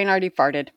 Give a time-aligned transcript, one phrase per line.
[0.00, 0.68] Brain already farted.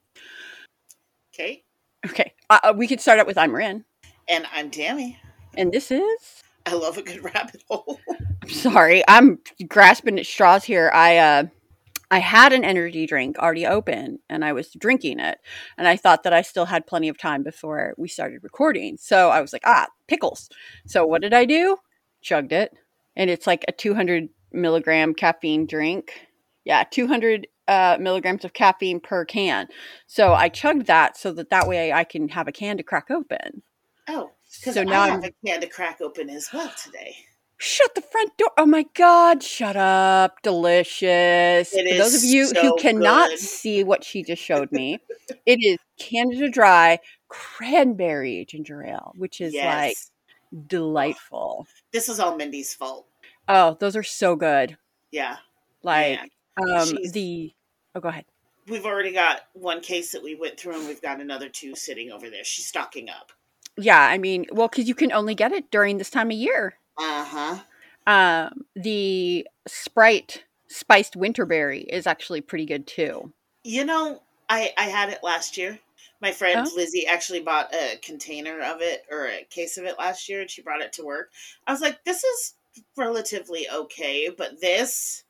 [1.33, 1.63] Okay.
[2.05, 2.33] Okay.
[2.49, 3.85] Uh, uh, we could start out with I'm Rin,
[4.27, 5.17] And I'm Tammy.
[5.55, 6.43] and this is.
[6.65, 8.01] I love a good rabbit hole.
[8.41, 10.91] I'm sorry, I'm grasping at straws here.
[10.93, 11.43] I uh,
[12.11, 15.37] I had an energy drink already open, and I was drinking it,
[15.77, 18.97] and I thought that I still had plenty of time before we started recording.
[18.97, 20.49] So I was like, ah, pickles.
[20.85, 21.77] So what did I do?
[22.21, 22.73] Chugged it,
[23.15, 26.11] and it's like a 200 milligram caffeine drink.
[26.65, 29.67] Yeah, 200 uh, milligrams of caffeine per can.
[30.07, 33.09] So I chugged that so that that way I can have a can to crack
[33.11, 33.61] open.
[34.07, 37.15] Oh, because So I now have I'm- a can to crack open as well today.
[37.57, 38.49] Shut the front door.
[38.57, 40.41] Oh my God, shut up.
[40.41, 41.71] Delicious.
[41.73, 43.39] It For those of you so who cannot good.
[43.39, 44.99] see what she just showed me,
[45.45, 49.65] it is Canada Dry cranberry ginger ale, which is yes.
[50.51, 51.65] like delightful.
[51.93, 53.07] this is all Mindy's fault.
[53.47, 54.77] Oh, those are so good.
[55.11, 55.37] Yeah.
[55.83, 56.29] Like, Man.
[56.57, 57.53] Um, the.
[57.95, 58.25] Oh, go ahead.
[58.67, 62.11] We've already got one case that we went through, and we've got another two sitting
[62.11, 62.43] over there.
[62.43, 63.31] She's stocking up.
[63.77, 66.75] Yeah, I mean, well, because you can only get it during this time of year.
[66.97, 67.59] Uh huh.
[68.05, 73.31] Um, the Sprite spiced winterberry is actually pretty good too.
[73.63, 75.79] You know, I I had it last year.
[76.21, 76.75] My friend Oh.
[76.75, 80.49] Lizzie actually bought a container of it or a case of it last year, and
[80.49, 81.31] she brought it to work.
[81.67, 82.53] I was like, "This is
[82.95, 85.23] relatively okay, but this,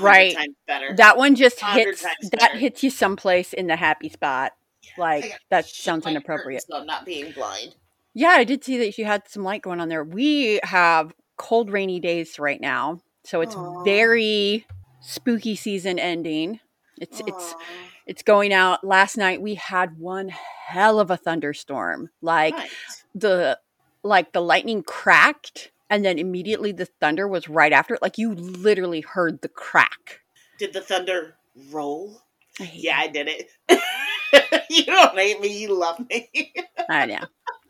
[0.00, 0.36] Right.
[0.66, 4.52] better." That one just hits that hits you someplace in the happy spot.
[4.96, 6.64] I Like that sounds inappropriate.
[6.66, 7.74] So I'm not being blind.
[8.14, 10.02] Yeah, I did see that you had some light going on there.
[10.02, 13.84] We have cold, rainy days right now, so it's Aw.
[13.84, 14.66] very
[15.00, 16.60] spooky season ending.
[17.00, 17.54] It's it's
[18.06, 18.84] it's going out.
[18.84, 22.10] Last night we had one hell of a thunderstorm.
[22.20, 22.54] Like
[23.14, 23.58] the
[24.02, 28.02] like the lightning cracked and then immediately the thunder was right after it.
[28.02, 30.20] Like you literally heard the crack.
[30.58, 31.34] Did the thunder
[31.70, 32.22] roll?
[32.58, 33.50] I Yeah, I did it.
[34.70, 35.60] you don't hate me.
[35.60, 36.30] You love me.
[36.88, 37.24] I know.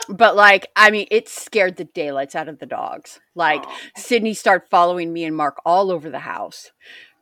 [0.09, 3.21] But like, I mean, it scared the daylights out of the dogs.
[3.35, 3.77] Like Aw.
[3.97, 6.73] Sydney started following me and Mark all over the house.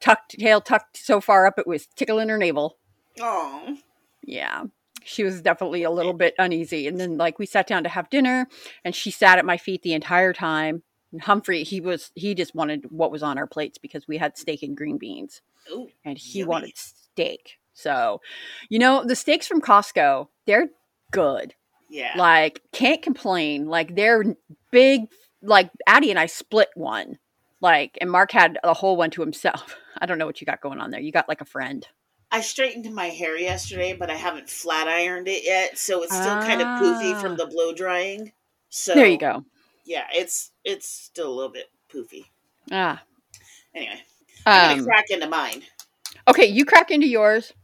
[0.01, 2.79] Tucked tail tucked so far up it was tickling her navel.
[3.21, 3.77] Aw.
[4.25, 4.65] Yeah.
[5.05, 6.87] She was definitely a little bit uneasy.
[6.87, 8.47] And then like we sat down to have dinner
[8.85, 10.83] and she sat at my feet the entire time.
[11.23, 14.63] Humphrey, he was he just wanted what was on our plates because we had steak
[14.63, 15.41] and green beans.
[15.73, 16.49] Ooh, And he Yummy.
[16.49, 17.59] wanted steak.
[17.75, 18.21] So,
[18.69, 20.69] you know, the steaks from Costco, they're
[21.13, 21.55] good.
[21.89, 22.13] yeah.
[22.17, 23.67] Like, can't complain.
[23.69, 24.37] Like, they're
[24.71, 25.03] big.
[25.43, 27.19] Like, Addie and I split one.
[27.61, 29.77] Like, and Mark had a whole one to himself.
[29.99, 31.01] I don't know what you got going on there.
[31.01, 31.87] You got like a friend.
[32.31, 36.37] I straightened my hair yesterday, but I haven't flat ironed it yet, so it's still
[36.43, 37.21] kind of poofy Ah.
[37.21, 38.33] from the blow drying.
[38.69, 39.45] So there you go.
[39.89, 42.27] Yeah, it's it's still a little bit poofy.
[42.71, 43.03] Ah.
[43.75, 44.03] Anyway,
[44.45, 45.63] I'm gonna Um, crack into mine.
[46.29, 47.55] okay, you crack into yours.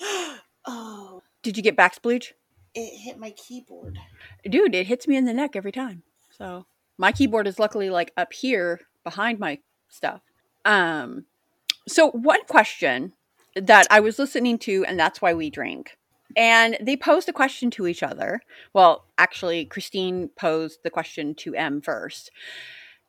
[0.66, 2.32] oh, Did you get back splooge?
[2.72, 3.98] it hit my keyboard.
[4.48, 6.04] Dude, it hits me in the neck every time.
[6.30, 6.64] So
[6.98, 9.58] my keyboard is luckily like up here behind my
[9.88, 10.22] stuff.
[10.64, 11.24] Um,
[11.88, 13.12] so one question
[13.56, 15.98] that I was listening to, and that's why we drink.
[16.36, 18.40] And they posed a question to each other.
[18.72, 22.30] Well, actually, Christine posed the question to Em first.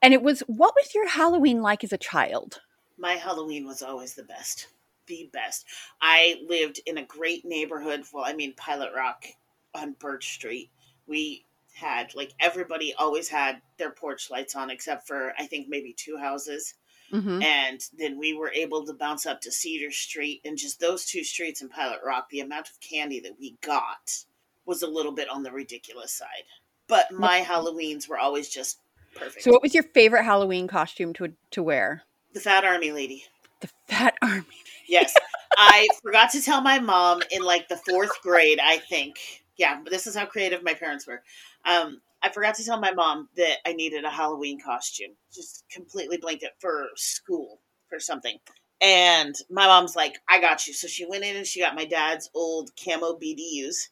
[0.02, 2.62] And it was, What was your Halloween like as a child?
[2.98, 4.68] My Halloween was always the best.
[5.08, 5.66] The best.
[6.02, 8.04] I lived in a great neighborhood.
[8.14, 9.26] Well, I mean, Pilot Rock
[9.74, 10.70] on Birch Street.
[11.08, 15.94] We had, like, everybody always had their porch lights on, except for, I think, maybe
[15.94, 16.76] two houses.
[17.12, 17.42] Mm-hmm.
[17.42, 20.42] And then we were able to bounce up to Cedar Street.
[20.46, 24.24] And just those two streets in Pilot Rock, the amount of candy that we got
[24.66, 26.46] was a little bit on the ridiculous side.
[26.88, 28.80] But my Halloweens were always just
[29.16, 29.44] perfect.
[29.44, 32.04] So, what was your favorite Halloween costume to, to wear?
[32.34, 33.26] the Fat Army Lady.
[33.60, 34.46] The Fat Army.
[34.88, 35.14] Yes.
[35.58, 39.18] I forgot to tell my mom in like the fourth grade, I think.
[39.58, 41.22] Yeah, but this is how creative my parents were.
[41.66, 45.12] Um, I forgot to tell my mom that I needed a Halloween costume.
[45.34, 48.38] Just completely blanked it for school for something.
[48.82, 50.74] And my mom's like, I got you.
[50.74, 53.90] So she went in and she got my dad's old camo BDUs.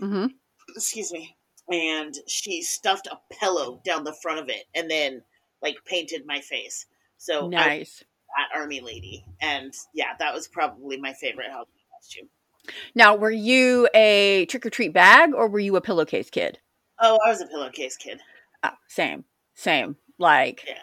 [0.00, 0.26] Mm-hmm.
[0.74, 1.36] Excuse me.
[1.70, 5.22] And she stuffed a pillow down the front of it and then
[5.62, 6.86] like painted my face.
[7.16, 8.04] So Nice.
[8.36, 9.24] that army lady.
[9.40, 12.28] And yeah, that was probably my favorite Halloween costume.
[12.94, 16.58] Now, were you a trick or treat bag or were you a pillowcase kid?
[17.00, 18.20] Oh, I was a pillowcase kid.
[18.62, 19.96] Ah, same, same.
[20.18, 20.74] Like, Yeah.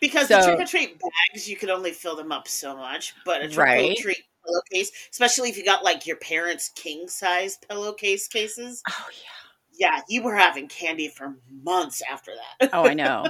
[0.00, 3.14] Because So- the trick or treat bags, you could only fill them up so much.
[3.24, 3.96] But a trick or Right.
[3.96, 9.88] treat pillowcase, especially if you got like your parents' king size pillowcase cases, oh yeah,
[9.96, 12.70] yeah, you were having candy for months after that.
[12.74, 13.26] oh I know.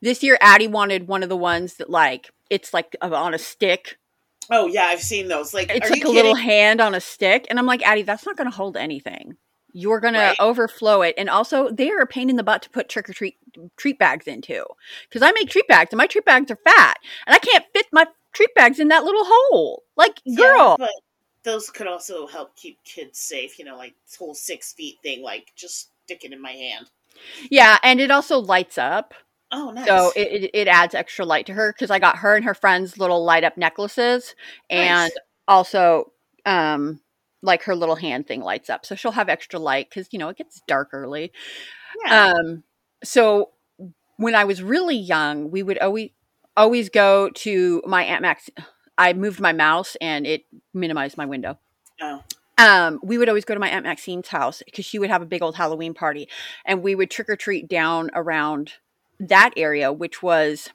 [0.00, 3.98] This year, Addie wanted one of the ones that like it's like on a stick.
[4.50, 5.52] Oh yeah, I've seen those.
[5.52, 8.36] Like It's like a little hand on a stick, and I'm like, Addie, that's not
[8.36, 9.36] going to hold anything.
[9.78, 10.34] You're going Right.
[10.34, 13.10] to overflow it, and also they are a pain in the butt to put trick
[13.10, 13.36] or treat
[13.76, 14.64] treat bags into
[15.06, 16.96] because I make treat bags, and my treat bags are fat,
[17.26, 19.82] and I can't fit my treat bags in that little hole.
[19.96, 20.90] Like, girl, but
[21.42, 23.58] those could also help keep kids safe.
[23.58, 25.22] You know, like this whole six feet thing.
[25.22, 26.86] Like just stick it in my hand.
[27.50, 29.12] yeah, and it also lights up.
[29.52, 29.86] Oh, nice.
[29.86, 32.54] So it, it, it adds extra light to her because I got her and her
[32.54, 34.34] friends little light up necklaces
[34.70, 35.12] and Nice.
[35.46, 36.12] also
[36.46, 37.00] um
[37.42, 38.84] like her little hand thing lights up.
[38.86, 41.32] So she'll have extra light because you know it gets dark early.
[42.04, 42.32] yeah.
[42.34, 42.62] Um
[43.04, 43.50] so
[44.16, 46.10] when I was really young, we would always
[46.56, 48.48] always go to my Aunt Max
[48.98, 51.58] I moved my mouse and it minimized my window.
[52.00, 52.22] oh,
[52.58, 55.26] Um, we would always go to my Aunt Maxine's house because she would have a
[55.26, 56.28] big old Halloween party,
[56.64, 58.74] and we would trick or treat down around
[59.20, 60.70] that area, which was.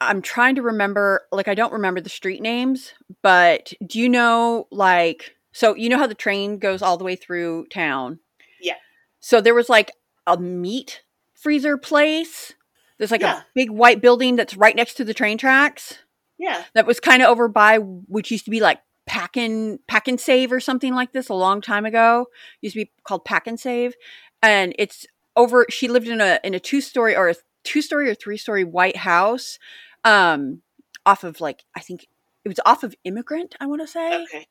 [0.00, 4.68] I'm trying to remember, like, I don't remember the street names, but do you know,
[4.70, 8.20] like, so you know how the train goes all the way through town?
[8.60, 8.74] Yeah.
[9.20, 9.92] So there was like
[10.26, 11.02] a meat
[11.34, 12.54] freezer place.
[12.98, 13.40] There's like Yeah.
[13.40, 15.98] a big white building that's right next to the train tracks
[16.38, 16.64] yeah.
[16.74, 20.20] that was kind of over by which used to be like pack and pack and
[20.20, 22.26] save or something like this a long time ago
[22.60, 23.94] used to be called pack and save
[24.42, 27.34] and it's over she lived in a in a two story or a
[27.64, 29.58] two story or three story white house
[30.04, 30.60] um
[31.06, 32.06] off of like i think
[32.44, 34.46] it was off of immigrant i want to say Okay.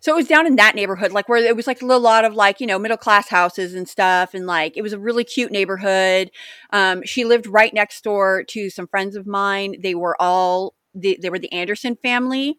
[0.00, 2.24] So it was down in that neighborhood, like where it was like a little lot
[2.24, 4.34] of like, you know, middle class houses and stuff.
[4.34, 6.30] And like it was a really cute neighborhood.
[6.72, 9.76] Um, she lived right next door to some friends of mine.
[9.80, 12.58] They were all, they, they were the Anderson family.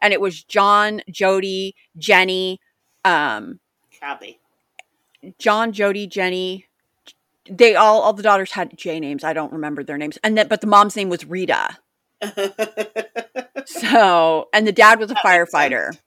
[0.00, 2.60] And it was John, Jody, Jenny,
[3.04, 3.60] um,
[4.00, 4.40] Copy.
[5.38, 6.66] John, Jody, Jenny.
[7.50, 9.24] They all, all the daughters had J names.
[9.24, 10.18] I don't remember their names.
[10.22, 11.76] And then, but the mom's name was Rita.
[13.66, 15.98] So, and the dad was a That firefighter.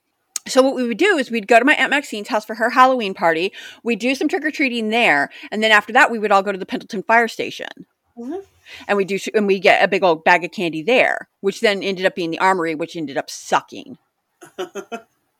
[0.48, 2.70] So what we would do is we'd go to my Aunt Maxine's house for her
[2.70, 3.52] Halloween party.
[3.82, 6.52] We'd do some trick or treating there, and then after that, we would all go
[6.52, 7.86] to the Pendleton Fire Station,
[8.18, 8.44] Mhm.
[8.86, 11.82] and we do and we get a big old bag of candy there, which then
[11.82, 13.98] ended up being the armory, which ended up sucking.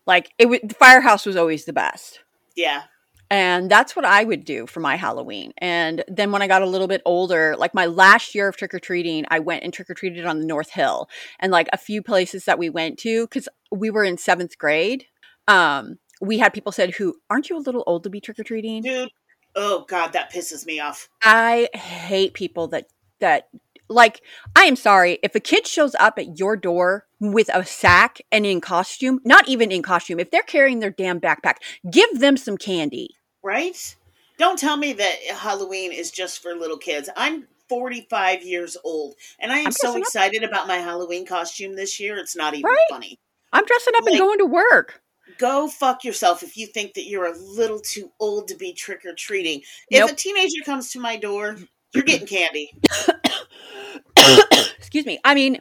[0.07, 2.21] like it, w- the firehouse was always the best.
[2.57, 2.83] yeah.
[3.31, 5.53] And that's what I would do for my Halloween.
[5.59, 8.73] And then when I got a little bit older, like my last year of trick
[8.73, 11.09] or treating, I went and trick or treated on the North Hill.
[11.39, 15.05] And like a few places that we went to, because we were in seventh grade,
[15.47, 18.45] um, we had people said, "Who aren't you a little old to be trick or
[18.45, 19.11] treating?" Dude.
[19.55, 21.09] Oh God, that pisses me off.
[21.23, 22.87] I hate people that
[23.21, 23.49] that
[23.89, 24.23] like.
[24.57, 28.47] I am sorry if a kid shows up at your door with a sack and
[28.47, 31.57] in costume, not even in costume, if they're carrying their damn backpack,
[31.91, 33.18] give them some candy.
[33.43, 33.97] Right?
[34.39, 37.09] Don't tell me that Halloween is just for little kids.
[37.17, 40.07] I'm 45 years old and I am so dressing up.
[40.07, 42.17] excited about my Halloween costume this year.
[42.17, 42.79] It's not even Right?
[42.91, 43.19] funny.
[43.53, 45.03] I'm dressing up Like- and going to work.
[45.37, 49.05] Go fuck yourself if you think that you're a little too old to be trick
[49.05, 49.61] or treating.
[49.91, 50.11] If Nope.
[50.13, 51.59] a teenager comes to my door,
[51.93, 52.73] you're getting candy.
[54.79, 55.59] excuse me i mean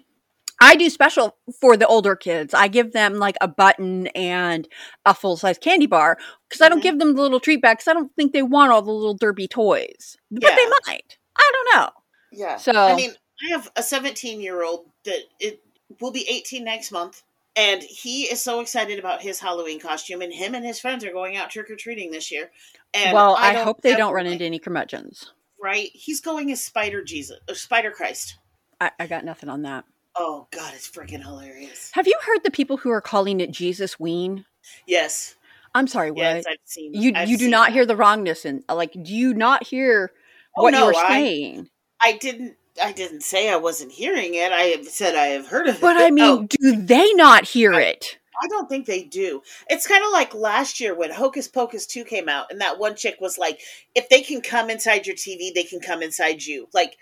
[0.61, 4.67] i do special for the older kids i give them like a button and
[5.05, 6.17] a full size candy bar
[6.49, 6.83] because i don't Mhm.
[6.83, 9.13] give them the little treat bag because i don't think they want all the little
[9.15, 11.89] derby toys but they might i don't know
[12.31, 12.57] Yeah.
[12.57, 13.11] So- I mean,
[13.47, 15.61] I have a 17 year old that it
[16.01, 17.23] will be 18 next month.
[17.55, 21.11] And he is so excited about his Halloween costume, and him and his friends are
[21.11, 22.51] going out trick or treating this year.
[22.93, 25.89] And well i, don't hope they don't run into any curmudgeons right.
[25.93, 28.37] He's going as Spider Jesus or Spider Christ.
[28.81, 29.85] I, I got nothing on that
[30.19, 31.91] Oh God, it's freaking hilarious.
[31.93, 34.45] have you heard the people who are calling it jesus ween
[34.85, 35.35] Yes,
[35.75, 36.93] i'm sorry what yes, I've seen.
[36.93, 37.73] you I've you do not that.
[37.73, 40.11] hear the wrongness and like do you not hear
[40.57, 41.69] Oh, what you no, were I- saying
[42.01, 42.55] I didn't.
[42.81, 44.51] I didn't say I wasn't hearing it.
[44.51, 45.81] I have said I have heard of it.
[45.81, 49.41] but i mean Oh, do they not hear I- it I don't think they do.
[49.67, 52.95] It's kind of like last year when Hocus Pocus 2 came out, and that one
[52.95, 53.59] chick was like,
[53.95, 56.67] if they can come inside your TV, they can come inside you.
[56.71, 56.97] Like,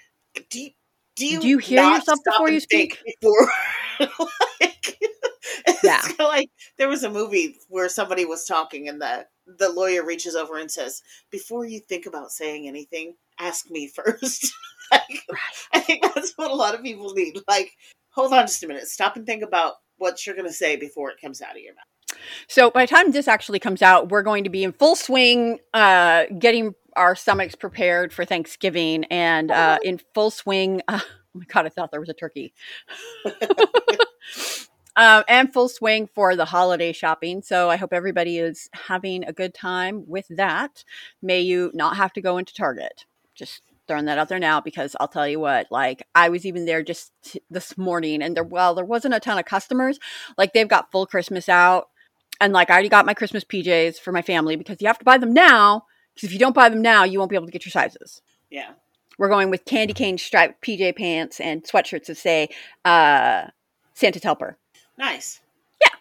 [0.50, 0.70] do you,
[1.16, 3.00] do you, Do you hear yourself before you speak?
[3.22, 3.50] Before,
[4.62, 4.98] like,
[5.84, 6.02] Yeah.
[6.02, 10.36] kinda like there was a movie where somebody was talking, and the, the lawyer reaches
[10.36, 14.52] over and says, Before you think about saying anything, ask me first.
[14.92, 15.40] like, Right.
[15.74, 17.40] I think that's what a lot of people need.
[17.48, 17.72] Like,
[18.10, 18.88] hold on just a minute.
[18.88, 21.74] Stop and think about what you're going to say before it comes out of your
[21.74, 22.20] mouth.
[22.48, 25.60] So by the time this actually comes out, we're going to be in full swing,
[25.74, 30.82] uh, getting our stomachs prepared for Thanksgiving, and uh, in full swing.
[30.88, 31.00] Uh,
[31.36, 32.54] oh my god, I thought there was a turkey.
[34.96, 37.42] um, and full swing for the holiday shopping.
[37.42, 40.84] So I hope everybody is having a good time with that.
[41.22, 43.06] May you not have to go into Target.
[43.34, 46.66] Just throwing that out there now because I'll tell you what, like I was even
[46.66, 50.00] there just t- this morning and there well there wasn't a ton of customers.
[50.38, 51.90] Like they've got full Christmas out
[52.40, 55.06] and like I already got my Christmas PJs for my family because you have to
[55.06, 55.86] buy them now
[56.16, 58.22] because if you don't buy them now, you won't be able to get your sizes.
[58.50, 58.72] Yeah.
[59.18, 62.50] We're going with candy cane striped PJ pants and sweatshirts that say
[62.84, 63.48] uh
[63.94, 64.58] Santa's helper.
[64.98, 65.42] Nice.
[65.82, 65.96] Yeah.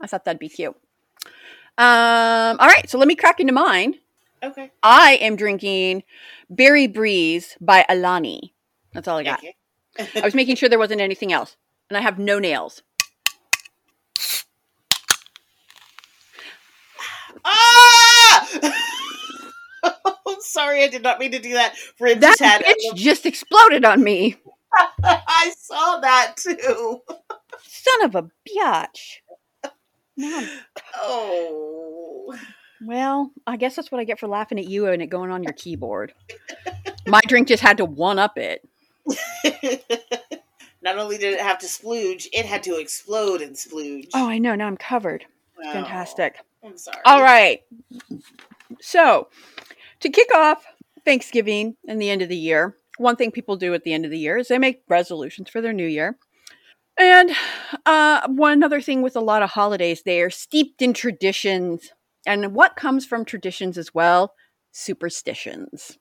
[0.00, 0.74] I thought that'd be cute.
[1.78, 3.94] Um all right, so let me crack into mine.
[4.42, 4.70] Okay.
[4.82, 6.02] I am drinking
[6.50, 8.54] Berry Breeze by Alani.
[8.92, 9.38] That's all I got.
[9.38, 10.20] Okay.
[10.20, 11.56] I was making sure there wasn't anything else.
[11.88, 12.82] And I have no nails.
[17.44, 18.80] Ah!
[20.40, 21.74] Sorry, I did not mean to do that.
[22.00, 22.62] Rin That had.
[22.64, 24.36] bitch just exploded on me.
[25.04, 27.00] I saw that too.
[27.62, 29.18] Son of a biatch.
[30.96, 32.36] Oh.
[32.84, 35.42] well, I guess that's what I get for laughing at you and it going on
[35.42, 36.12] your keyboard.
[37.06, 38.66] My drink just had to one up it.
[40.82, 44.08] Not only did it have to splooge, it had to explode and splooge.
[44.14, 44.54] Oh, I know.
[44.54, 45.24] Now I'm covered.
[45.62, 46.36] Oh, Fantastic.
[46.64, 47.00] I'm sorry.
[47.04, 47.62] All right.
[48.80, 49.28] So,
[50.04, 50.66] to kick off
[51.04, 54.10] Thanksgiving and the end of the year, one thing people do at the end of
[54.10, 56.18] the year is they make resolutions for their new year.
[56.98, 57.32] And
[57.86, 61.90] uh, one other thing with a lot of holidays, they are steeped in traditions.
[62.26, 64.34] And what comes from traditions as well?
[64.72, 65.98] Superstitions.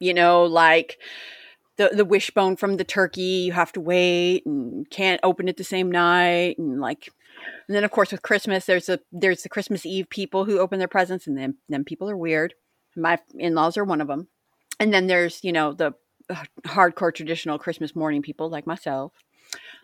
[0.00, 0.98] You know, like
[1.76, 5.64] the, the wishbone from the turkey, you have to wait and can't open it the
[5.64, 6.58] same night.
[6.58, 7.08] And like,
[7.68, 10.80] and then of course with Christmas, there's a there's the Christmas Eve people who open
[10.80, 12.54] their presents, and then then people are weird.
[12.96, 14.28] My in laws are one of them.
[14.80, 15.94] And then there's you know the
[16.30, 19.12] uh, hardcore traditional Christmas morning people like myself.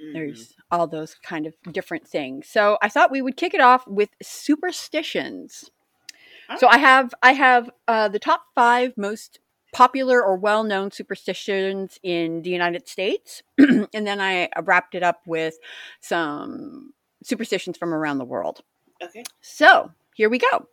[0.03, 0.13] Mhm.
[0.13, 2.49] There's all those kind of different things.
[2.49, 5.71] So I thought we would kick it off with superstitions.
[6.57, 9.39] So I have I have uh, the top five most
[9.73, 15.21] popular or well known superstitions in the United States, and then I wrapped it up
[15.27, 15.59] with
[16.01, 18.63] some superstitions from around the world.
[19.03, 19.25] Okay.
[19.43, 20.67] So here we go.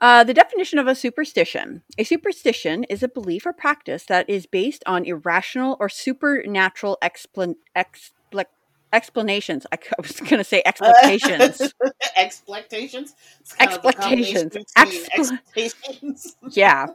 [0.00, 1.82] Uh, the definition of a superstition.
[1.98, 7.56] A superstition is a belief or practice that is based on irrational or supernatural explan-
[7.76, 8.44] expla-
[8.92, 9.66] explanations.
[9.72, 11.72] I, was going to say expectations.
[12.16, 13.14] Expectations.
[13.40, 15.30] It's kind of a combination Expectations.
[15.30, 16.36] Expl- Expectations.
[16.50, 16.86] yeah.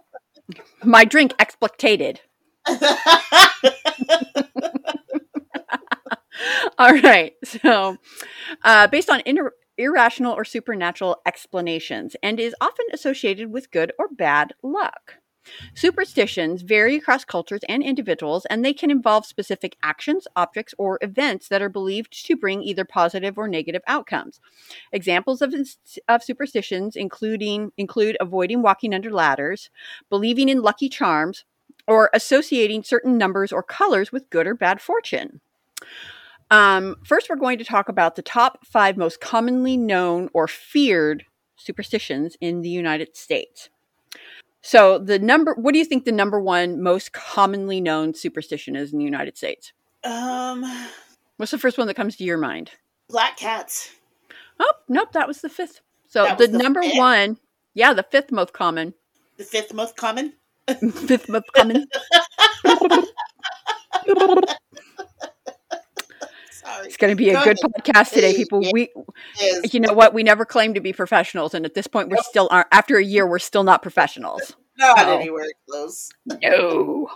[0.84, 2.22] My drink expectated.
[6.78, 7.34] All right.
[7.44, 7.98] So,
[8.64, 14.08] uh, based on inter- irrational or supernatural explanations, and is often associated with good or
[14.08, 15.16] bad luck.
[15.76, 21.50] Superstitions vary across cultures and individuals, and they can involve specific actions, objects, or events
[21.50, 24.40] that are believed to bring either positive or negative outcomes.
[24.92, 25.54] Examples of,
[26.08, 29.70] of superstitions including include avoiding walking under ladders,
[30.10, 31.44] believing in lucky charms,
[31.88, 35.42] or associating certain numbers or colors with good or bad fortune.
[36.54, 41.26] Um, first, we're going to talk about the top five most commonly known or feared
[41.56, 43.70] superstitions in the United States.
[44.62, 48.94] So, the number, what do you think the number one most commonly known superstition is
[48.94, 49.74] in the United States?
[50.04, 50.64] um,
[51.38, 52.70] What's the first one that comes to your mind?
[53.10, 53.90] black cats.
[54.60, 55.82] Oh, nope, that was the fifth.
[56.08, 56.98] So, the the number fifth?
[56.98, 57.38] one,
[57.74, 58.94] yeah, the fifth most common.
[59.38, 60.34] The fifth most common.
[60.68, 61.88] fifth most common.
[66.66, 66.86] Sorry.
[66.88, 67.84] It's going to be a Go good ahead.
[67.86, 68.62] podcast today, people.
[68.72, 68.90] We,
[69.72, 70.14] you know what?
[70.14, 72.26] We never claimed to be professionals, and at this point, we're Nope.
[72.26, 72.68] still aren't.
[72.72, 74.56] After a year, we're still not professionals.
[74.78, 75.18] not No.
[75.18, 76.12] anywhere close.
[76.42, 77.10] No.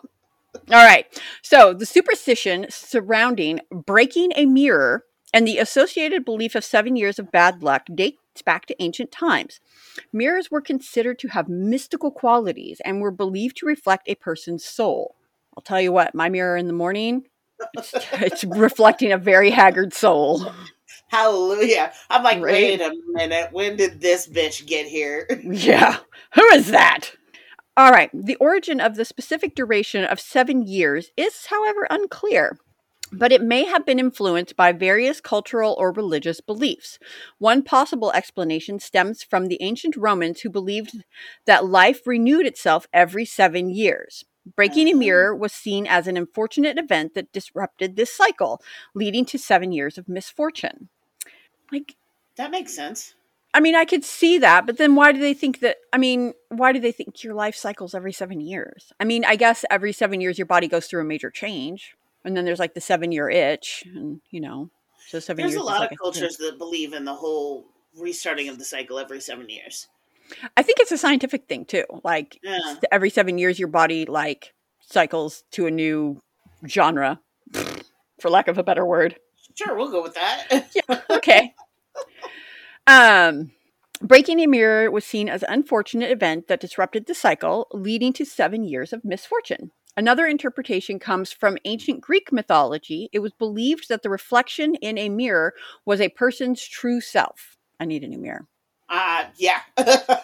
[0.72, 1.06] All right.
[1.42, 7.32] So the superstition surrounding breaking a mirror and the associated belief of seven years of
[7.32, 9.60] bad luck dates back to ancient times.
[10.14, 15.16] Mirrors were considered to have mystical qualities and were believed to reflect a person's soul.
[15.56, 17.26] I'll tell you what, my mirror in the morning,
[17.76, 20.52] it's, it's reflecting a very haggard soul.
[21.10, 21.94] Hallelujah.
[22.10, 22.54] I'm like, Right.
[22.54, 23.50] wait a minute.
[23.54, 25.28] When did this bitch get here?
[25.44, 25.98] Yeah.
[26.36, 27.12] Who is that?
[27.78, 28.10] All right.
[28.14, 32.58] The origin of the specific duration of seven years is, however, unclear,
[33.14, 37.00] but it may have been influenced by various cultural or religious beliefs.
[37.38, 41.04] One possible explanation stems from the ancient Romans who believed
[41.46, 44.26] that life renewed itself every seven years.
[44.56, 44.98] Breaking a Oh.
[44.98, 48.62] mirror was seen as an unfortunate event that disrupted this cycle,
[48.94, 50.90] leading to seven years of misfortune.
[51.72, 51.96] Like,
[52.36, 53.16] That makes sense.
[53.54, 55.78] I mean, I could see that, but then why do they think that?
[55.92, 58.92] I mean, why do they think your life cycles every seven years?
[59.00, 62.38] I mean, I guess every seven years your body goes through a major change, and
[62.38, 64.70] then there's like the seven year itch, and you know,
[65.08, 67.66] so seven There's a lot like of cultures that believe in the whole
[67.98, 69.88] restarting of the cycle every seven years.
[70.56, 71.84] I think it's a scientific thing too.
[72.04, 72.76] Like Yeah.
[72.92, 76.20] every seven years, your body like cycles to a new
[76.68, 77.20] genre,
[78.22, 79.18] for lack of a better word.
[79.56, 80.68] Sure, we'll go with that.
[80.74, 81.54] yeah, okay.
[82.86, 83.52] Um,
[84.02, 88.26] breaking a mirror was seen as an unfortunate event that disrupted the cycle, leading to
[88.26, 89.72] seven years of misfortune.
[89.96, 93.10] Another interpretation comes from ancient Greek mythology.
[93.12, 95.54] It was believed that the reflection in a mirror
[95.86, 97.58] was a person's true self.
[97.80, 98.46] I need a new mirror.
[98.90, 99.62] Uh, yeah.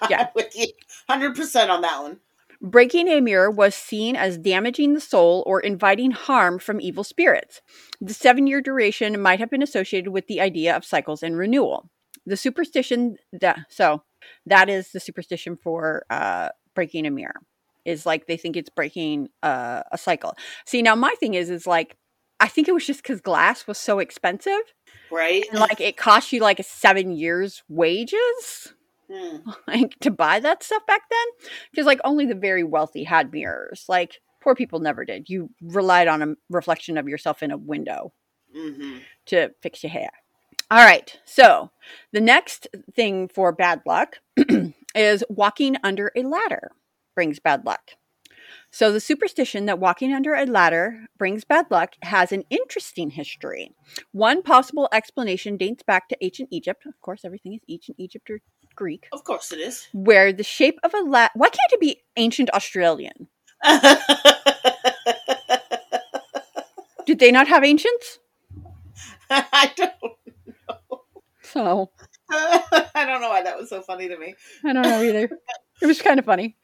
[0.10, 0.29] Yeah.
[0.36, 0.67] with you
[1.10, 2.20] 100% on that one.
[2.62, 7.62] Breaking a mirror was seen as damaging the soul or inviting harm from evil spirits.
[8.00, 11.89] The seven year duration might have been associated with the idea of cycles and renewal.
[12.25, 14.03] The superstition that, so
[14.46, 17.41] that is the superstition for uh, breaking a mirror,
[17.84, 20.34] is like they think it's breaking uh, a cycle.
[20.65, 21.98] See, now my thing is, is like,
[22.43, 24.62] I think it was just because glass was so expensive.
[25.09, 25.45] Right?
[25.50, 28.73] And like it cost you like a seven years' wages
[29.12, 29.38] Hmm.
[29.67, 33.85] like to buy that stuff back then because like only the very wealthy had mirrors
[33.89, 38.13] like poor people never did you relied on a reflection of yourself in a window
[38.55, 40.09] hmm to fix your hair
[40.71, 41.69] all right so
[42.13, 44.19] the next thing for bad luck
[44.95, 46.71] is walking under a ladder
[47.13, 47.91] brings bad luck
[48.72, 53.72] so the superstition that walking under a ladder brings bad luck has an interesting history
[54.12, 58.39] one possible explanation dates back to ancient egypt of course everything is ancient egypt or
[58.75, 59.88] greek Of course it is.
[59.93, 61.31] where the shape of a ladder.
[61.36, 63.27] Why can't it be ancient Australian?
[67.05, 68.19] Did they not have ancients?
[69.29, 69.93] I don't.
[70.01, 71.01] Know.
[71.43, 71.91] So
[72.32, 74.34] I don't know why that was so funny to me.
[74.65, 75.30] I don't know either.
[75.84, 76.56] It was kind of funny.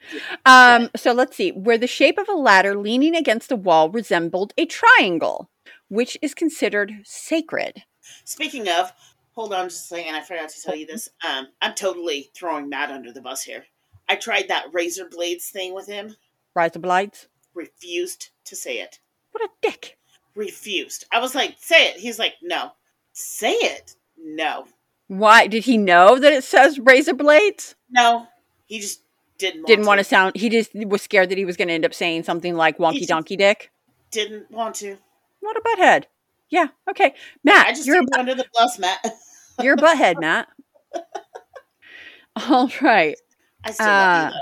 [0.46, 1.52] Um, so let's see.
[1.52, 5.50] Where the shape of a ladder leaning against a wall resembled a triangle,
[5.90, 7.84] which is considered sacred.
[8.24, 8.94] Speaking of,
[9.34, 10.16] hold on just a second.
[10.16, 11.10] I forgot to tell you this.
[11.28, 13.66] Um, I'm totally throwing Matt under the bus here.
[14.08, 16.16] I tried that razor blades thing with him.
[16.56, 17.28] Razor blades?
[17.54, 19.00] Refused to say it.
[19.32, 19.98] What a dick.
[20.34, 21.06] Refused.
[21.12, 21.98] I was like, say it.
[21.98, 22.72] He's like, no.
[23.12, 23.96] Say it.
[24.18, 24.66] No.
[25.08, 27.76] Why did he know that it says razor blades?
[27.90, 28.28] No.
[28.66, 29.02] He just
[29.40, 30.36] didn't want Didn't want to sound.
[30.36, 33.08] He just was scared that he was going to end up saying something like wonky
[33.08, 33.72] donkey dick.
[34.12, 34.98] Didn't want to.
[35.40, 36.04] What a butthead.
[36.50, 36.68] Yeah.
[36.90, 37.68] Okay, Matt.
[37.68, 39.00] I just you're you under the bus, Matt.
[39.62, 40.48] You're a butthead, Matt.
[42.36, 43.18] All right.
[43.64, 44.38] I still love you Uh, though.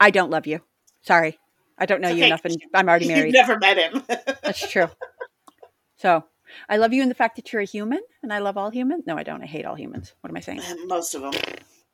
[0.00, 0.60] I don't love you.
[1.02, 1.38] Sorry.
[1.78, 3.32] I don't know It's you enough and I'm already You've married.
[3.34, 4.02] never met him.
[4.08, 4.88] That's true.
[5.98, 6.24] So
[6.68, 9.04] I love you in the fact that you're a human and I love all humans.
[9.06, 9.42] No, I don't.
[9.42, 10.14] I hate all humans.
[10.20, 10.60] What am I saying?
[10.86, 11.32] Most of them.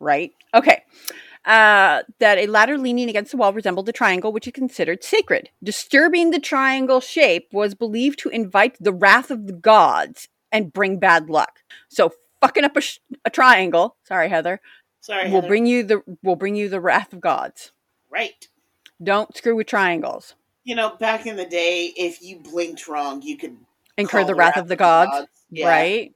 [0.00, 0.32] Right.
[0.54, 0.82] Okay.
[1.44, 5.50] Uh, that a ladder leaning against the wall resembled a triangle, which is considered sacred.
[5.62, 10.98] Disturbing the triangle shape was believed to invite the wrath of the gods and bring
[11.00, 11.58] bad luck.
[11.88, 14.60] So fucking up a, sh- a triangle, sorry Heather,
[15.00, 15.24] Sorry.
[15.24, 15.48] will Heather.
[15.48, 17.72] bring you the will bring you the wrath of gods.
[18.10, 18.46] right.
[19.02, 20.36] Don't screw with triangles.
[20.62, 23.56] You know, back in the day, if you blinked wrong, you could
[23.98, 25.26] Incur the wrath of the gods.
[25.50, 25.68] Yeah.
[25.68, 26.12] Right?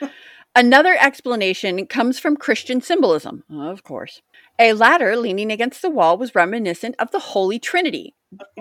[0.54, 4.22] Another explanation comes from Christian symbolism, of course.
[4.58, 8.14] A ladder leaning against the wall was reminiscent of the Holy Trinity.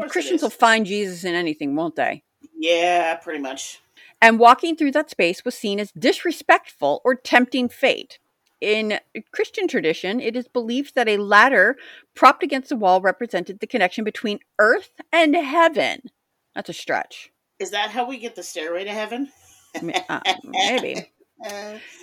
[0.10, 2.24] Christians will find Jesus in anything, won't they?
[2.58, 3.82] Yeah, pretty much.
[4.22, 8.20] And walking through that space was seen as disrespectful or tempting fate.
[8.60, 9.00] In
[9.32, 11.76] Christian tradition, it is believed that a ladder
[12.16, 16.12] propped against the wall represented the connection between earth and heaven.
[16.54, 17.32] That's a stretch.
[17.60, 19.32] Is that how we get the stairway to heaven?
[20.10, 21.12] Uh, maybe.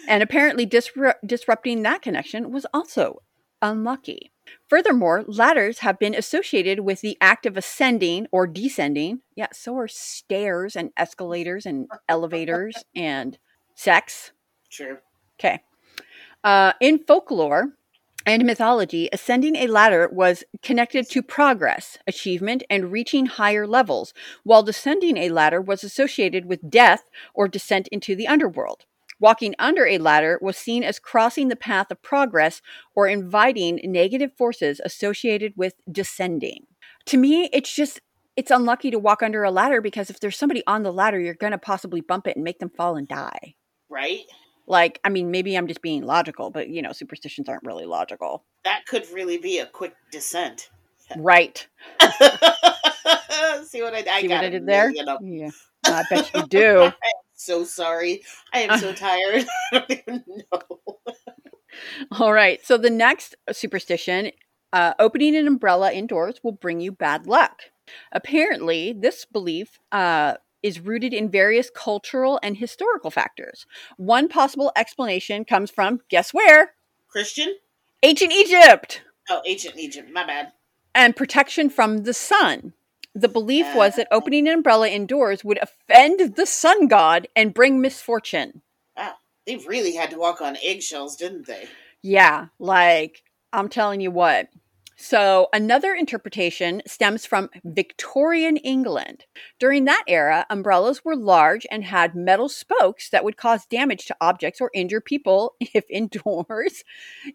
[0.08, 3.22] And apparently, disru- disrupting that connection was also
[3.62, 4.32] unlucky.
[4.68, 9.20] Furthermore, ladders have been associated with the act of ascending or descending.
[9.34, 13.38] Yeah, so are stairs and escalators and elevators and
[13.74, 14.32] sex.
[14.70, 14.98] true.
[15.38, 15.60] Okay.
[16.42, 17.74] Uh, in folklore
[18.26, 24.12] and mythology, ascending a ladder was connected to progress, achievement, and reaching higher levels,
[24.44, 28.84] while descending a ladder was associated with death or descent into the underworld.
[29.20, 32.62] Walking under a ladder was seen as crossing the path of progress
[32.94, 36.66] or inviting negative forces associated with descending.
[37.06, 38.00] To me, it's just
[38.36, 41.34] it's unlucky to walk under a ladder because if there's somebody on the ladder, you're
[41.34, 43.56] going to possibly bump it and make them fall and die.
[43.88, 44.20] Right?
[44.68, 48.44] Like, I mean, maybe I'm just being logical, but you know, superstitions aren't really logical.
[48.64, 50.70] That could really be a quick descent.
[51.16, 51.66] Right.
[53.64, 54.92] See what I, I See got what I did there?
[55.20, 55.50] Yeah.
[55.86, 56.92] I bet you do.
[57.38, 58.22] So sorry.
[58.52, 59.46] I am so tired.
[59.72, 60.88] I don't even know.
[62.18, 62.64] All right.
[62.64, 64.32] So the next superstition
[64.72, 67.62] uh, opening an umbrella indoors will bring you bad luck.
[68.12, 73.64] Apparently, this belief uh, is rooted in various cultural and historical factors.
[73.96, 76.74] One possible explanation comes from guess where?
[77.08, 77.54] Christian?
[78.02, 79.02] Ancient Egypt.
[79.30, 80.10] Oh, ancient Egypt.
[80.12, 80.52] My bad.
[80.94, 82.72] and protection from the sun.
[83.18, 87.80] The belief was that opening an umbrella indoors would offend the sun god and bring
[87.80, 88.62] misfortune.
[88.96, 91.66] Wow, they really had to walk on eggshells, didn't they?
[92.00, 94.50] Yeah, like I'm telling you what.
[95.00, 99.26] So, another interpretation stems from Victorian England.
[99.60, 104.16] During that era, umbrellas were large and had metal spokes that would cause damage to
[104.20, 106.82] objects or injure people if indoors,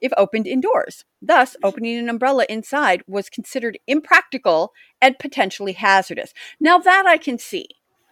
[0.01, 1.05] if opened indoors.
[1.21, 1.65] Thus, mm-hmm.
[1.65, 6.33] opening an umbrella inside was considered impractical and potentially hazardous.
[6.59, 7.67] Now that I can see.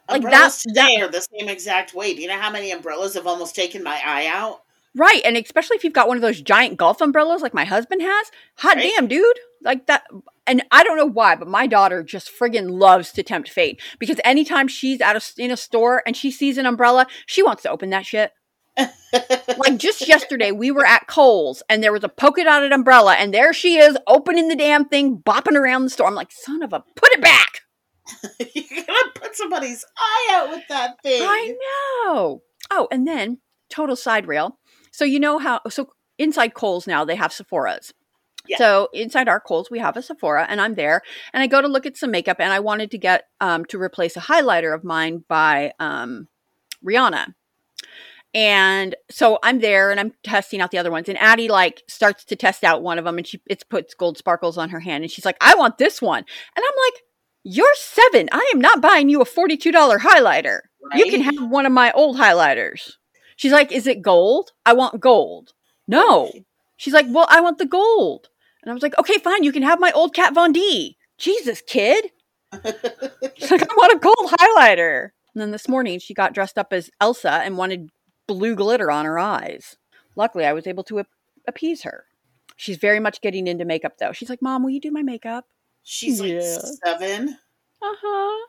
[0.08, 2.14] Like umbrellas that, today that, are the same exact way.
[2.14, 4.62] Do you know how many umbrellas have almost taken my eye out?
[4.96, 5.22] Right.
[5.24, 8.32] And especially if you've got one of those giant golf umbrellas like my husband has.
[8.58, 8.92] Hot right.
[8.96, 9.40] damn, dude.
[9.64, 10.04] Like that.
[10.46, 14.20] And I don't know why, but my daughter just friggin' loves to tempt fate because
[14.24, 17.70] anytime she's out of, in a store and she sees an umbrella, she wants to
[17.70, 18.32] open that shit.
[18.78, 23.34] like just yesterday, we were at Kohl's and there was a polka dotted umbrella, and
[23.34, 26.08] there she is opening the damn thing, bopping around the store.
[26.08, 27.62] I'm like, son of a, put it back.
[28.56, 31.22] You're gonna put somebody's eye out with that thing.
[31.22, 31.56] I
[32.06, 32.42] know.
[32.72, 34.60] Oh, and then total side rail.
[34.92, 37.94] So you know how so inside Kohl's now they have Sephora's.
[38.58, 41.02] So inside our Kohl's we have a Sephora and I'm there
[41.34, 43.82] and I go to look at some makeup and I wanted to get um, to
[43.82, 46.28] replace a highlighter of mine by um,
[46.86, 47.34] Rihanna.
[48.34, 52.24] And so I'm there and I'm testing out the other ones and Addie like starts
[52.26, 55.04] to test out one of them and she it puts gold sparkles on her hand
[55.04, 56.24] and she's like I want this one.
[56.56, 57.02] And I'm like
[57.44, 58.30] you're 7.
[58.32, 60.60] I am not buying you a $42 highlighter.
[60.92, 61.06] Right?
[61.06, 62.94] You can have one of my old highlighters.
[63.42, 64.52] She's like, Is it gold?
[64.68, 65.54] I want gold.
[65.88, 66.32] No.
[66.78, 68.30] She's like, Well, I want the gold.
[68.62, 69.44] And I was like, Okay, fine.
[69.44, 70.96] You can have my old Kat Von D.
[71.18, 72.12] Jesus, kid.
[72.54, 75.10] She's like, I want a gold highlighter.
[75.34, 77.90] And then this morning she got dressed up as Elsa and wanted
[78.28, 79.76] blue glitter on her eyes.
[80.16, 81.08] Luckily, I was able to ap-
[81.48, 82.06] appease her.
[82.58, 84.12] She's very much getting into makeup though.
[84.12, 85.48] She's like, Mom, will you do my makeup?
[85.82, 86.36] She's yeah.
[86.36, 86.44] like
[86.86, 87.40] seven.
[87.82, 88.48] Uh huh.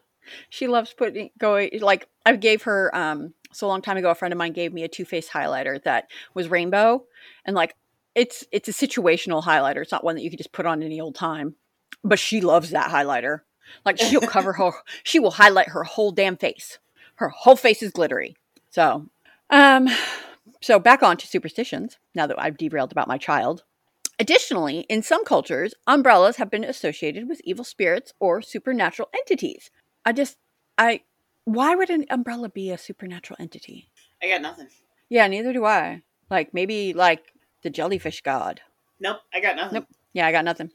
[0.50, 4.14] She loves putting going like I gave her um so a long time ago a
[4.14, 7.04] friend of mine gave me a two-face highlighter that was rainbow
[7.44, 7.74] and like
[8.14, 9.82] it's it's a situational highlighter.
[9.82, 11.54] It's not one that you can just put on any old time.
[12.04, 13.40] But she loves that highlighter.
[13.84, 16.78] Like she'll cover her she will highlight her whole damn face.
[17.16, 18.36] Her whole face is glittery.
[18.70, 19.06] So
[19.50, 19.88] um
[20.60, 23.64] so back on to superstitions now that I've derailed about my child.
[24.18, 29.70] Additionally, in some cultures, umbrellas have been associated with evil spirits or supernatural entities.
[30.04, 30.36] I just
[30.76, 31.02] I
[31.44, 33.88] why would an umbrella be a supernatural entity?
[34.22, 34.68] I got nothing.
[35.08, 36.02] Yeah, neither do I.
[36.30, 38.60] Like maybe like the jellyfish god.
[39.00, 39.74] Nope, I got nothing.
[39.74, 39.88] Nope.
[40.12, 40.70] Yeah, I got nothing.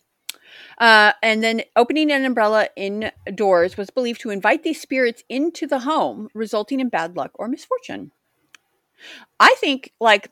[0.77, 5.79] Uh, and then opening an umbrella indoors was believed to invite these spirits into the
[5.79, 8.11] home, resulting in bad luck or misfortune.
[9.39, 10.31] I think, like,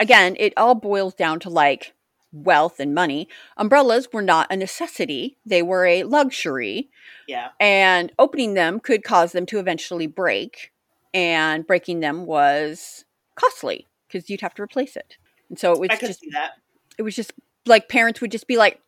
[0.00, 1.94] again, it all boils down to like
[2.32, 3.28] wealth and money.
[3.56, 6.90] Umbrellas were not a necessity, they were a luxury.
[7.28, 7.48] Yeah.
[7.60, 10.72] And opening them could cause them to eventually break,
[11.14, 15.16] and breaking them was costly because you'd have to replace it.
[15.48, 16.52] And so it was just that
[16.98, 17.32] it was just
[17.66, 18.80] like parents would just be like,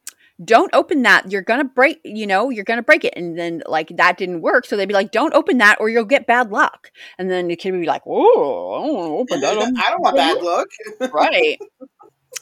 [0.42, 1.30] don't open that.
[1.30, 3.14] You're gonna break, you know, you're gonna break it.
[3.16, 4.66] And then like that didn't work.
[4.66, 6.90] So they'd be like, don't open that or you'll get bad luck.
[7.18, 9.58] And then the kid would be like, Oh, I don't want to open that.
[9.84, 10.68] I don't want bad luck.
[11.12, 11.58] right.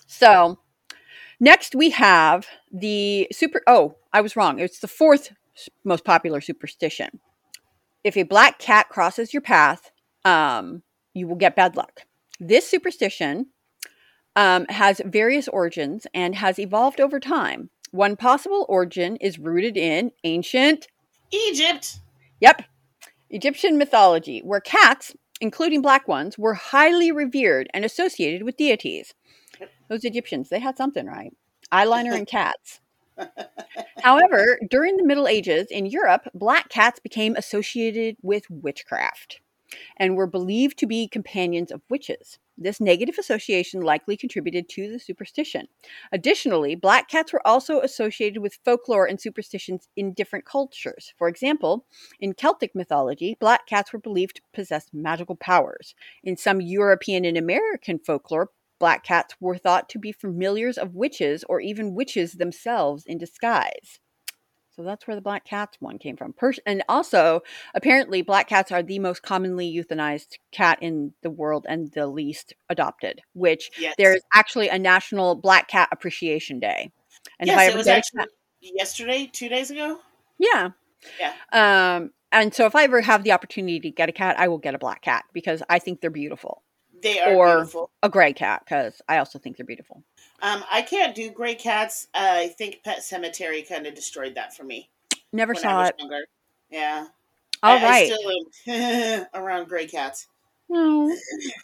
[0.07, 0.59] So
[1.43, 3.63] Next, we have the super.
[3.67, 4.61] Oh, I was wrong.
[4.61, 5.33] It's the fourth
[5.83, 7.19] most popular superstition.
[8.05, 9.91] If a black cat crosses your path,
[10.25, 12.03] um, you will get bad luck.
[12.39, 13.47] This superstition
[14.37, 17.71] um, has various origins and has evolved over time.
[17.91, 20.87] One possible origin is rooted in ancient
[21.33, 21.99] Egypt.
[22.39, 22.63] Yep.
[23.31, 29.13] Egyptian mythology, where cats, including black ones, were highly revered and associated with deities.
[29.93, 31.35] Those Egyptians, they had something right.
[31.71, 32.81] Eyeliner and cats.
[34.03, 39.43] However, during the Middle Ages in Europe, black cats became associated with witchcraft
[39.99, 42.39] and were believed to be companions of witches.
[42.57, 45.69] This negative association likely contributed to the superstition.
[46.11, 51.13] Additionally, black cats were also associated with folklore and superstitions in different cultures.
[51.19, 51.85] For example,
[52.19, 55.95] in Celtic mythology, black cats were believed to possess magical powers.
[56.25, 58.49] In some European and American folklore,
[58.83, 64.01] Black cats were thought to be familiars of witches or even witches themselves in disguise.
[64.75, 66.35] So that's where the black cats one came from.
[66.67, 67.43] and also,
[67.77, 72.55] apparently, black cats are the most commonly euthanized cat in the world and the least
[72.69, 73.21] adopted.
[73.35, 73.95] Which yes.
[73.99, 76.91] there's actually a National Black Cat Appreciation Day.
[77.39, 78.29] And yes, if I ever it was actually cat,
[78.63, 80.01] yesterday, two days ago.
[80.41, 80.71] Yeah.
[81.21, 81.35] Yeah.
[81.53, 84.59] Um, and so if I ever have the opportunity to get a cat, I will
[84.59, 86.65] get a black cat because I think they're beautiful.
[87.03, 87.91] They are or beautiful.
[88.03, 90.03] a gray cat because I also think they're beautiful.
[90.41, 92.09] Um, I can't do gray cats.
[92.15, 94.91] Uh, I think Pet Sematary kind of destroyed that for me.
[95.33, 95.95] Never saw it.
[95.99, 96.27] younger.
[96.71, 97.07] Yeah.
[97.63, 98.13] All I, right.
[98.13, 100.27] I still am around gray cats.
[100.69, 101.15] No.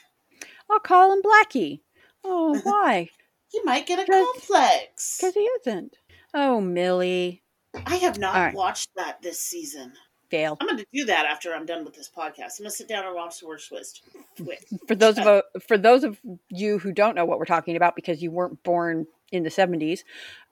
[0.70, 1.80] I'll call him Blackie.
[2.24, 3.08] Oh, why?
[3.50, 5.18] He might get a Because- complex.
[5.18, 5.96] Because he isn't.
[6.34, 7.42] Oh, Millie.
[7.86, 8.54] I have not right.
[8.54, 9.92] watched that this season.
[10.30, 10.56] Fail.
[10.60, 12.58] I'm going to do that after I'm done with this podcast.
[12.58, 14.02] I'm going to sit down and watch the worst twist.
[14.36, 14.64] Twist.
[14.88, 16.18] For those of uh, for those of
[16.50, 20.04] you who don't know what we're talking about because you weren't born in the 70s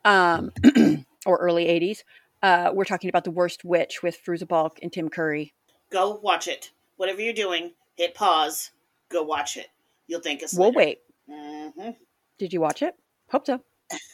[0.05, 0.51] um,
[1.27, 2.05] or early 80s,
[2.43, 5.53] uh, we're talking about The Worst Witch with Fairuza Balk and Tim Curry.
[5.91, 6.71] Go watch it.
[6.97, 8.71] Whatever you're doing, hit pause.
[9.09, 9.69] Go watch it.
[10.07, 10.79] You'll thank us We'll later.
[10.79, 10.99] wait.
[11.31, 11.91] hmm
[12.39, 12.95] Did you watch it?
[13.31, 13.61] Hope so.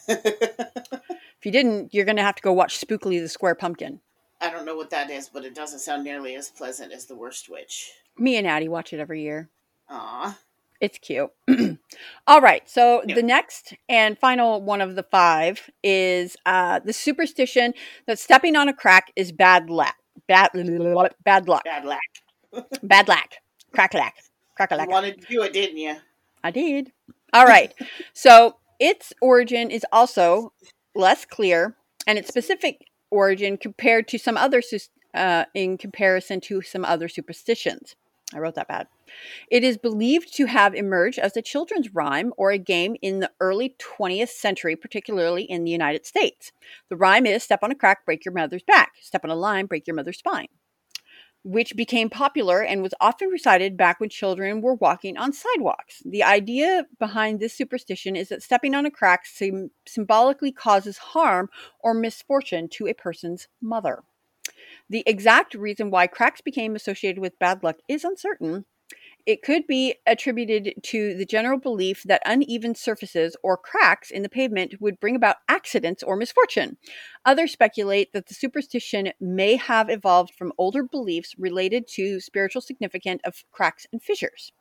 [1.42, 3.98] If you didn't, you're going to have to go watch Spookley the Square Pumpkin.
[4.42, 7.14] I don't know what that is, but it doesn't sound nearly as pleasant as the
[7.14, 7.92] worst witch.
[8.18, 9.48] Me and Addie watch it every year.
[9.88, 10.36] Aw.
[10.80, 11.30] It's cute.
[12.26, 12.68] All right.
[12.68, 13.14] So Yeah.
[13.14, 17.72] the next and final one of the five is uh, the superstition
[18.06, 19.94] that stepping on a crack is bad luck.
[20.26, 20.50] Bad,
[21.24, 21.64] bad luck.
[21.64, 22.00] Bad luck.
[22.82, 23.30] Bad luck.
[23.72, 24.16] Crack lack.
[24.56, 24.90] Crack You lack.
[24.90, 25.96] wanted to do it, didn't you?
[26.44, 26.92] I did.
[27.32, 27.72] All right.
[28.12, 30.52] so its origin is also
[30.94, 31.76] less clear,
[32.06, 34.62] and its specific origin compared to some other
[35.14, 37.94] uh, in comparison to some other superstitions.
[38.34, 38.86] I wrote that bad.
[39.50, 43.30] It is believed to have emerged as a children's rhyme or a game in the
[43.40, 46.50] early 20th century, particularly in the United States.
[46.88, 48.92] The rhyme is step on a crack, break your mother's back.
[49.00, 50.48] Step on a line, break your mother's spine.
[51.44, 56.00] Which became popular and was often recited back when children were walking on sidewalks.
[56.04, 61.50] The idea behind this superstition is that stepping on a crack sym- symbolically causes harm
[61.80, 64.04] or misfortune to a person's mother.
[64.88, 68.64] The exact reason why cracks became associated with bad luck is uncertain.
[69.24, 74.28] It could be attributed to the general belief that uneven surfaces or cracks in the
[74.28, 76.76] pavement would bring about accidents or misfortune.
[77.24, 83.22] Others speculate that the superstition may have evolved from older beliefs related to spiritual significance
[83.24, 84.52] of cracks and fissures.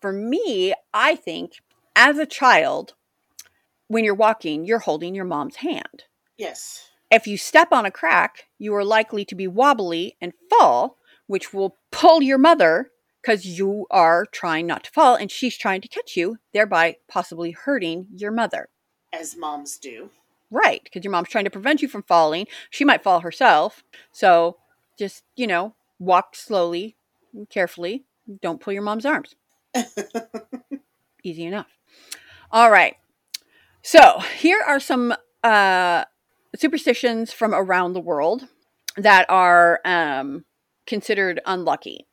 [0.00, 1.60] For me, I think
[1.96, 2.94] as a child,
[3.88, 6.04] when you're walking, you're holding your mom's hand.
[6.36, 6.88] Yes.
[7.10, 11.52] If you step on a crack, you are likely to be wobbly and fall, which
[11.52, 12.90] will pull your mother
[13.22, 17.50] because you are trying not to fall and she's trying to catch you, thereby possibly
[17.50, 18.68] hurting your mother.
[19.12, 20.10] As moms do.
[20.50, 22.46] Right, because your mom's trying to prevent you from falling.
[22.70, 23.84] She might fall herself.
[24.12, 24.56] So
[24.98, 26.96] just, you know, walk slowly
[27.48, 28.04] carefully.
[28.42, 29.34] Don't pull your mom's arms.
[31.24, 31.68] Easy enough.
[32.50, 32.96] All right.
[33.82, 36.04] So here are some uh,
[36.56, 38.46] superstitions from around the world
[38.96, 40.44] that are um,
[40.86, 42.06] considered unlucky.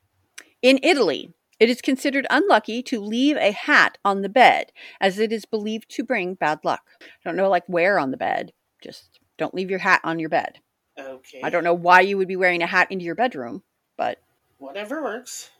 [0.62, 5.32] In Italy, it is considered unlucky to leave a hat on the bed, as it
[5.32, 6.82] is believed to bring bad luck.
[7.00, 8.52] I don't know, like where on the bed.
[8.82, 10.60] Just don't leave your hat on your bed.
[10.98, 11.40] Okay.
[11.42, 13.62] I don't know why you would be wearing a hat into your bedroom,
[13.96, 14.20] but
[14.58, 15.50] Whatever works.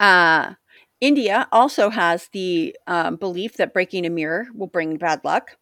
[0.00, 0.54] uh,
[1.00, 5.56] India also has the um, belief that breaking a mirror will bring bad luck.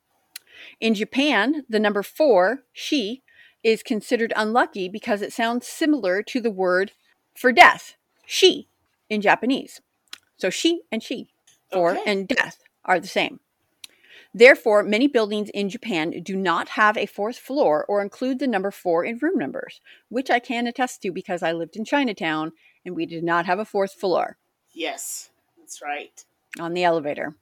[0.81, 3.23] In Japan, the number four, she,
[3.63, 6.93] is considered unlucky because it sounds similar to the word
[7.37, 8.69] for death, she,
[9.11, 9.81] in Japanese.
[10.37, 11.29] So she and she,
[11.73, 12.03] four Okay.
[12.07, 13.41] and death are the same.
[14.35, 18.71] Therefore, many buildings in Japan do not have a fourth floor or include the number
[18.71, 22.53] four in room numbers, which I can attest to because I lived in Chinatown
[22.85, 24.37] and we did not have a fourth floor
[24.73, 25.31] Yes.
[25.59, 26.25] That's right.
[26.61, 27.37] on the elevator.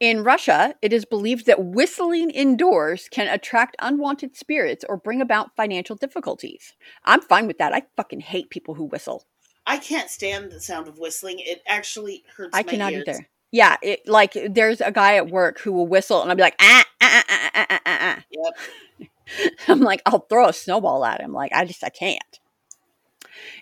[0.00, 5.56] In Russia, it is believed that whistling indoors can attract unwanted spirits or bring about
[5.56, 6.74] financial difficulties.
[7.04, 7.74] I'm fine with that.
[7.74, 9.24] I fucking hate people who whistle.
[9.68, 11.40] I can't stand the sound of whistling.
[11.40, 13.04] It actually hurts I cannot ears.
[13.06, 13.28] either.
[13.50, 16.56] Yeah, it, like there's a guy at work who will whistle, and I'll be like,
[16.58, 18.24] ah, ah, ah, ah, ah, ah, ah.
[18.30, 19.50] Yep.
[19.68, 21.34] I'm like, I'll throw a snowball at him.
[21.34, 22.40] Like, I just, I can't.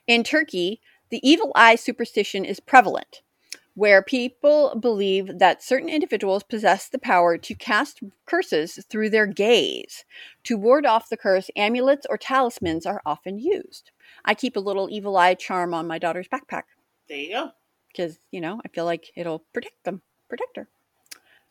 [0.06, 3.22] In Turkey, the evil eye superstition is prevalent,
[3.74, 10.04] where people believe that certain individuals possess the power to cast curses through their gaze.
[10.44, 13.90] To ward off the curse, amulets or talismans are often used.
[14.24, 16.64] I keep a little evil eye charm on my daughter's backpack
[17.08, 17.50] There you go.
[17.88, 20.68] because, you know, I feel like it'll protect them, protect her.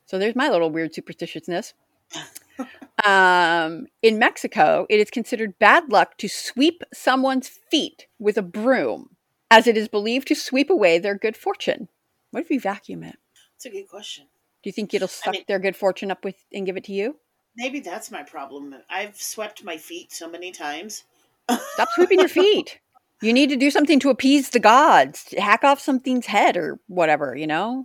[0.06, 1.72] So there's my little weird superstitiousness.
[3.04, 9.16] um, in Mexico, it is considered bad luck to sweep someone's feet with a broom,
[9.50, 11.88] as it is believed to sweep away their good fortune.
[12.30, 13.18] What if you vacuum it?
[13.56, 14.26] It's a good question.
[14.62, 16.92] Do you think it'll suck mean- their good fortune up with and give it to
[16.92, 17.16] you?
[17.56, 18.74] Maybe that's my problem.
[18.90, 21.04] I've swept my feet so many times.
[21.50, 22.80] Stop sweeping your feet.
[23.22, 27.34] You need to do something to appease the gods, hack off something's head or whatever,
[27.34, 27.84] you know?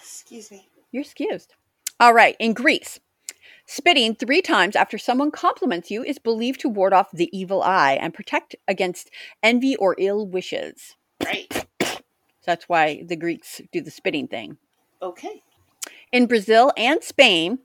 [0.00, 0.68] Excuse me.
[0.92, 1.54] You're excused.
[1.98, 2.36] All right.
[2.38, 3.00] In Greece,
[3.70, 7.98] Spitting three times after someone compliments you is believed to ward off the evil eye
[8.00, 9.10] and protect against
[9.42, 10.96] envy or ill wishes.
[11.22, 11.66] Right.
[11.78, 11.98] So
[12.46, 14.56] that's why the Greeks do the spitting thing.
[15.02, 15.42] Okay.
[16.12, 17.58] In Brazil and Spain,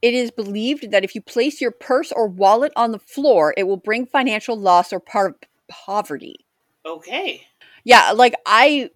[0.00, 3.64] it is believed that if you place your purse or wallet on the floor, it
[3.64, 6.46] will bring financial loss or part poverty.
[6.86, 7.42] Okay.
[7.84, 8.90] Yeah, like I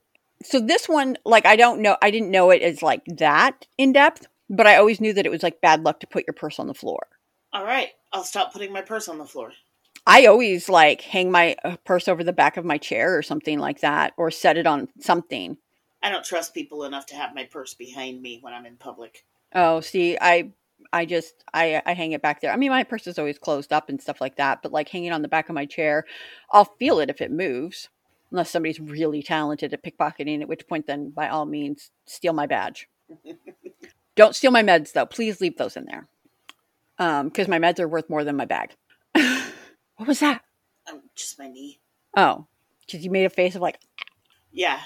[0.45, 3.93] so this one like I don't know I didn't know it as like that in
[3.93, 6.59] depth, but I always knew that it was like bad luck to put your purse
[6.59, 7.07] on the floor.
[7.53, 7.91] All right.
[8.13, 9.53] I'll stop putting my purse on the floor.
[10.07, 13.59] I always like hang my uh, purse over the back of my chair or something
[13.59, 15.59] like that or set it on something.
[16.03, 19.25] I don't trust people enough to have my purse behind me when I'm in public.
[19.55, 20.53] Oh, see, I
[20.93, 22.53] I just I I hang it back there.
[22.53, 25.13] I mean, my purse is always closed up and stuff like that, but like hanging
[25.13, 26.05] on the back of my chair,
[26.51, 27.89] I'll feel it if it moves.
[28.31, 32.47] Unless somebody's really talented at pickpocketing, at which point then by all means steal my
[32.47, 32.89] badge.
[34.17, 35.07] Don't steal my meds though.
[35.07, 36.09] Please leave those in there.
[36.99, 38.75] Um, because my meds are worth more than my bag.
[39.13, 40.43] what was that?
[40.91, 41.79] Um, just my knee.
[42.17, 42.47] Oh,
[42.87, 43.79] because you made a face of like,
[44.53, 44.81] Yeah.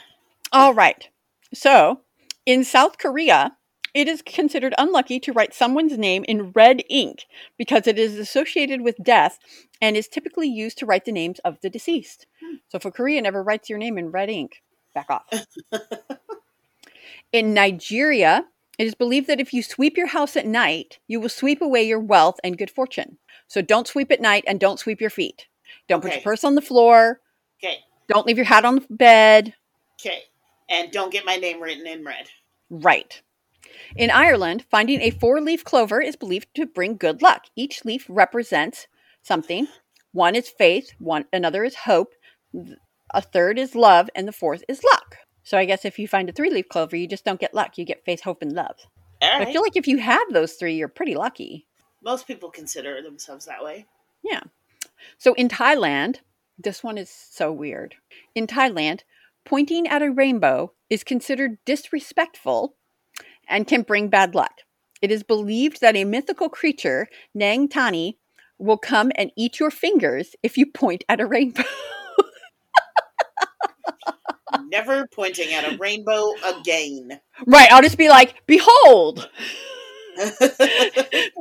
[0.52, 1.08] all right.
[1.52, 2.00] So,
[2.44, 3.56] in South Korea,
[3.96, 7.24] it is considered unlucky to write someone's name in red ink
[7.56, 9.38] because it is associated with death
[9.80, 12.26] and is typically used to write the names of the deceased.
[12.44, 12.56] Hmm.
[12.68, 14.62] So, if a Korean ever writes your name in red ink,
[14.94, 15.24] back off.
[17.32, 18.44] in Nigeria,
[18.78, 21.82] it is believed that if you sweep your house at night, you will sweep away
[21.82, 23.16] your wealth and good fortune.
[23.48, 25.46] So, don't sweep at night and don't sweep your feet.
[25.88, 27.22] Don't put your purse on the floor.
[27.64, 27.78] Okay.
[28.08, 29.54] Don't leave your hat on the bed.
[29.98, 30.24] Okay.
[30.68, 32.28] And don't get my name written in red.
[32.68, 33.22] Right.
[33.96, 37.46] In Ireland, finding a four leaf clover is believed to bring good luck.
[37.56, 38.86] Each leaf represents
[39.22, 39.68] something.
[40.12, 42.14] One is faith, one another is hope,
[43.12, 45.16] a third is love, and the fourth is luck.
[45.42, 47.78] So I guess if you find a three leaf clover, you just don't get luck.
[47.78, 48.76] You get faith, hope, and love.
[49.22, 49.46] Right.
[49.46, 51.66] I feel like if you have those three, you're pretty lucky.
[52.02, 53.86] Most people consider themselves that way.
[54.22, 54.40] Yeah.
[55.18, 56.16] So in Thailand,
[56.58, 57.94] this one is so weird.
[58.34, 59.00] In Thailand,
[59.44, 62.74] pointing at a rainbow is considered disrespectful
[63.48, 64.62] and can bring bad luck.
[65.02, 68.18] It is believed that a mythical creature, Nang Tani,
[68.58, 71.62] will come and eat your fingers if you point at a rainbow.
[74.70, 77.20] Never pointing at a rainbow again.
[77.46, 79.28] right, I'll just be like, "Behold,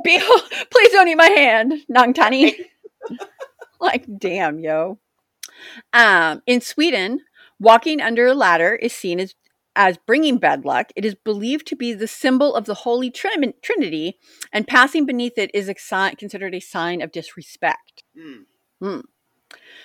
[0.04, 0.42] behold!
[0.70, 2.56] Please don't eat my hand, Nang Tani."
[3.80, 4.98] like, damn, yo.
[5.92, 7.20] Um, in Sweden,
[7.58, 9.34] walking under a ladder is seen as
[9.76, 10.90] as bringing bad luck.
[10.96, 14.18] It is believed to be the symbol of the Holy Trin- Trinity,
[14.52, 18.02] and passing beneath it is a sign, considered a sign of disrespect.
[18.18, 19.02] Mm.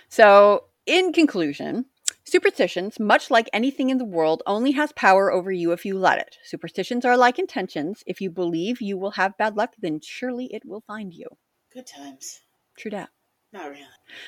[0.10, 1.86] So, in conclusion,
[2.24, 6.20] superstitions, much like anything in the world, only has power over you if you let
[6.20, 6.38] it.
[6.44, 8.04] Superstitions are like intentions.
[8.08, 11.28] If you believe you will have bad luck, then surely it will find you.
[11.74, 12.42] Good times.
[12.78, 13.10] True that.
[13.54, 13.86] Not really.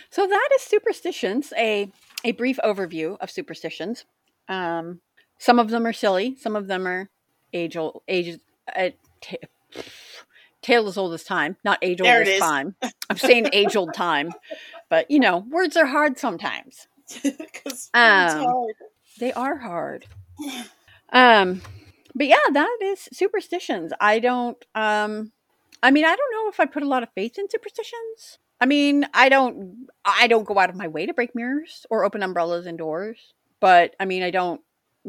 [0.09, 1.53] So that is superstitions.
[1.57, 1.91] A
[2.25, 4.05] a brief overview of superstitions.
[4.49, 4.99] Um,
[5.37, 6.35] some of them are silly.
[6.35, 7.09] Some of them are
[7.53, 8.01] age old.
[8.07, 8.39] Age
[8.75, 8.89] uh,
[9.21, 9.83] ta-
[10.61, 11.57] tale as old as time.
[11.63, 12.75] Not age old as time.
[13.09, 14.31] I'm saying age old time,
[14.89, 16.87] but you know, words are hard sometimes.
[17.93, 18.75] Um, hard.
[19.19, 20.05] They are hard.
[21.11, 21.61] Um,
[22.15, 23.91] but yeah, that is superstitions.
[23.99, 24.57] I don't.
[24.73, 25.31] Um,
[25.81, 28.39] I mean, I don't know if I put a lot of faith in superstitions.
[28.61, 29.87] I mean, I don't.
[30.05, 33.33] I don't go out of my way to break mirrors or open umbrellas and doors.
[33.59, 34.61] But I mean, I don't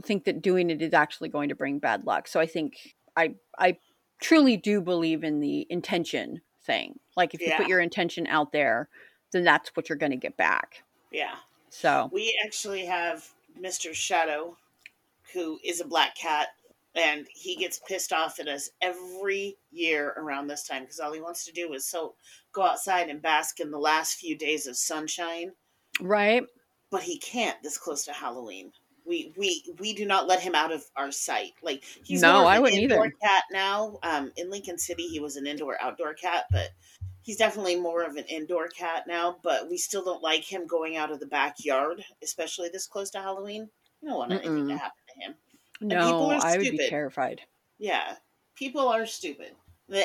[0.03, 2.29] think that doing it is actually going to bring bad luck.
[2.29, 3.79] So I think I I
[4.21, 6.99] truly do believe in the intention thing.
[7.17, 8.89] Like if you put your intention out there,
[9.33, 10.83] then that's what you're going to get back.
[11.13, 11.35] Yeah.
[11.71, 13.29] So We actually have
[13.61, 13.95] Mr.
[13.95, 14.57] Shadow,
[15.33, 16.49] who is a black cat,
[16.95, 21.21] and he gets pissed off at us every year around this time because all he
[21.21, 22.15] wants to do is so
[22.53, 25.53] go outside and bask in the last few days of sunshine,
[26.01, 26.45] right.
[26.91, 28.73] but he can't this close to Halloween.
[29.07, 31.53] We we we do not let him out of our sight.
[31.63, 33.15] Like he's No, more I wouldn't indoor either.
[33.23, 33.99] cat now.
[34.03, 36.71] Um, in Lincoln City, he was an indoor outdoor cat, but
[37.23, 39.37] he's definitely more of an indoor cat now.
[39.43, 43.19] But we still don't like him going out of the backyard, especially this close to
[43.21, 43.69] Halloween.
[44.01, 45.35] We don't want anything to happen to him.
[45.81, 46.89] No, people are I would be stupid.
[46.89, 47.41] terrified.
[47.79, 48.17] Yeah,
[48.55, 49.55] people are stupid.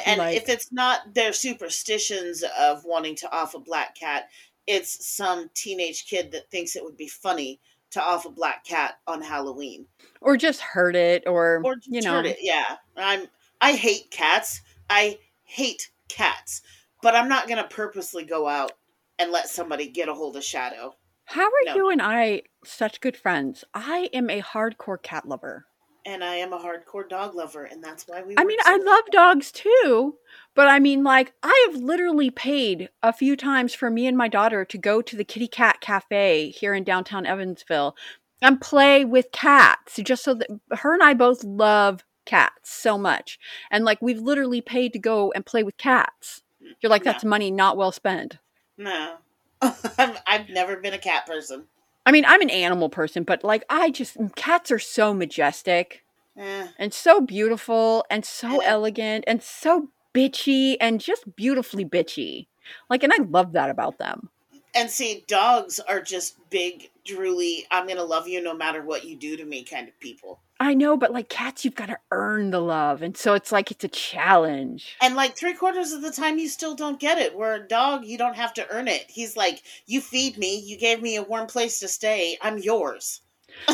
[0.06, 4.30] And Like- if it's not their superstitions of wanting to off a black cat,
[4.68, 7.62] it's some teenage kid that thinks it would be funny
[7.92, 9.86] to off a black cat on Halloween.
[10.22, 12.38] or just hurt it or, Or just you know hurt it.
[12.42, 12.78] Yeah.
[12.98, 13.28] I'm
[13.62, 14.62] I hate cats.
[14.90, 16.62] I hate cats.
[17.02, 18.74] But I'm not gonna purposely go out
[19.18, 20.96] and let somebody get a hold of Shadow.
[21.26, 21.76] how are No.
[21.76, 25.66] you and i such good friends i am a hardcore cat lover
[26.06, 28.36] and I am a hardcore dog lover, and that's why we.
[28.38, 30.16] I mean, so I love dogs too,
[30.56, 34.28] but I mean, like, I have literally paid a few times for me and my
[34.28, 37.96] daughter to go to the Kitty Cat Cafe here in downtown Evansville
[38.42, 43.40] and play with cats, just so that her and I both love cats so much,
[43.72, 46.44] and like, we've literally paid to go and play with cats.
[46.82, 48.38] You're like, that's money not well spent.
[48.78, 49.18] No,
[49.62, 51.66] I've, I've never been a cat person.
[52.06, 56.04] I mean, I'm an animal person, but like, I just cats are so majestic.
[56.40, 56.68] Eh.
[56.78, 62.48] and so beautiful and so elegant and so bitchy and just beautifully bitchy.
[62.90, 64.30] Like, and I love that about them.
[64.74, 67.64] And see, dogs are just big, drooly.
[67.72, 70.40] I'm gonna love you no matter what you do to me, kind of people.
[70.62, 73.02] I know, but like cats, you've got to earn the love.
[73.02, 74.98] And so it's like it's a challenge.
[75.02, 77.38] And like three quarters of the time, you still don't get it.
[77.38, 79.06] Where a dog, you don't have to earn it.
[79.08, 82.38] He's like, you feed me, you gave me a warm place to stay.
[82.42, 83.22] I'm yours.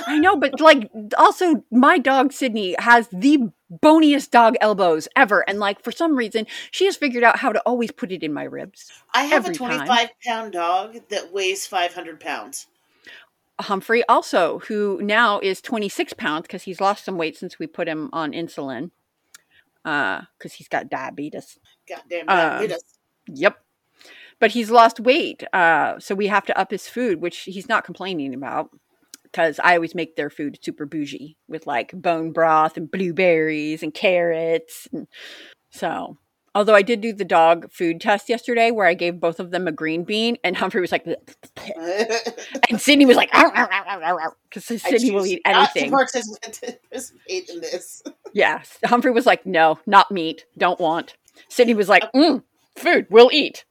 [0.07, 5.47] I know, but like also, my dog Sydney has the boniest dog elbows ever.
[5.49, 8.31] And like for some reason, she has figured out how to always put it in
[8.31, 8.91] my ribs.
[9.13, 9.85] I have a time.
[9.85, 12.67] 25 pound dog that weighs 500 pounds.
[13.59, 17.87] Humphrey also, who now is 26 pounds because he's lost some weight since we put
[17.87, 18.91] him on insulin.
[19.83, 21.59] Uh, because he's got diabetes.
[21.87, 22.83] Goddamn Um, diabetes.
[23.27, 23.57] Yep.
[24.39, 25.43] But he's lost weight.
[25.53, 28.69] Uh, so we have to up his food, which he's not complaining about
[29.23, 33.93] because I always make their food super bougie with like bone broth and blueberries and
[33.93, 34.87] carrots.
[34.91, 35.07] And
[35.71, 36.17] so,
[36.55, 39.67] although I did do the dog food test yesterday where I gave both of them
[39.67, 41.05] a green bean and Humphrey was like,
[42.69, 45.91] and Sydney was like, because Sydney will eat not to anything.
[45.91, 46.79] participate
[47.49, 48.01] in this.
[48.33, 48.63] Yeah.
[48.85, 50.45] Humphrey was like, no, not meat.
[50.57, 51.15] Don't want.
[51.49, 52.41] Sydney was like, mm,
[52.77, 53.65] food, we'll eat.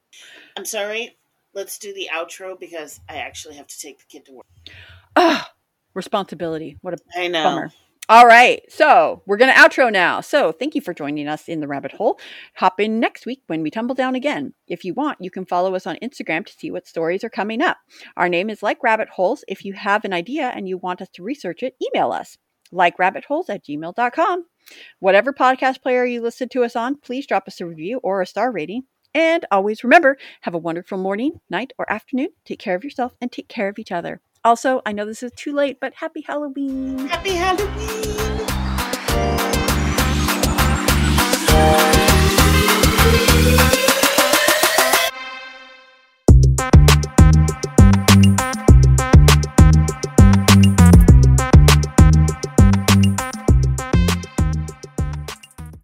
[0.56, 1.16] I'm sorry.
[1.54, 4.46] Let's do the outro because I actually have to take the kid to work.
[5.16, 5.46] Ugh,
[5.94, 6.76] responsibility.
[6.82, 7.44] What a I know.
[7.44, 7.72] bummer.
[8.06, 8.60] All right.
[8.68, 10.20] So we're going to outro now.
[10.20, 12.20] So thank you for joining us in the rabbit hole.
[12.56, 14.52] Hop in next week when we tumble down again.
[14.68, 17.62] If you want, you can follow us on Instagram to see what stories are coming
[17.62, 17.78] up.
[18.14, 19.42] Our name is Like Rabbit Holes.
[19.48, 22.36] If you have an idea and you want us to research it, email us
[22.74, 24.46] likerabbitholes at gmail.com.
[24.98, 28.26] Whatever podcast player you listen to us on, please drop us a review or a
[28.26, 28.82] star rating.
[29.14, 32.30] And always remember, have a wonderful morning, night, or afternoon.
[32.44, 34.20] Take care of yourself and take care of each other.
[34.44, 37.08] Also, I know this is too late, but happy Halloween.
[37.08, 38.33] Happy Halloween!